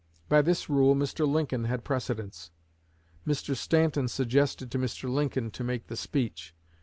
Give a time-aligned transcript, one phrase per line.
[0.29, 1.27] By this rule Mr.
[1.27, 2.49] Lincoln had precedence.
[3.23, 3.55] Mr.
[3.55, 5.07] Stanton suggested to Mr.
[5.07, 6.55] Lincoln to make the speech.